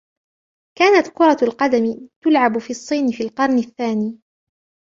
كانت 0.77 1.07
كرة 1.07 1.37
القدم 1.41 2.07
تُلعَبُ 2.23 2.57
في 2.57 2.69
الصين 2.69 3.11
في 3.11 3.23
القرن 3.23 3.57
الثاني. 3.57 4.19